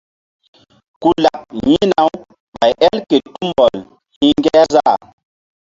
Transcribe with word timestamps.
Ku 1.01 1.09
laɓ 1.23 1.39
yi̧hna-u 1.67 2.11
ɓay 2.57 2.71
el 2.85 2.97
ke 3.09 3.17
tumbɔl 3.33 3.75
hi̧ŋgerzah. 4.17 4.95